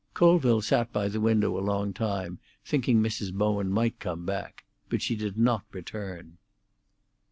Colville 0.15 0.63
sat 0.63 0.91
by 0.91 1.07
the 1.09 1.21
window 1.21 1.59
a 1.59 1.61
long 1.61 1.93
time 1.93 2.39
thinking 2.65 2.99
Mrs. 3.03 3.31
Bowen 3.31 3.69
might 3.71 3.99
come 3.99 4.25
back; 4.25 4.63
but 4.89 4.99
she 4.99 5.15
did 5.15 5.37
not 5.37 5.61
return. 5.71 6.39